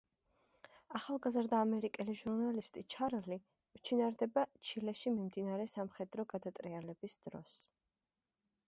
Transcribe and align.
ახალგაზრდა 0.99 1.59
ამერიკელი 1.65 2.15
ჟურნალისტი 2.21 2.83
ჩარლი 2.95 3.37
უჩინარდება 3.81 4.47
ჩილეში 4.71 5.15
მიმდინარე 5.21 5.71
სამხედრო 5.77 6.29
გადატრიალების 6.35 7.21
დროს. 7.29 7.63